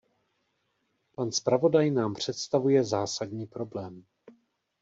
[1.15, 4.05] Pan zpravodaj nám představuje zásadní problém.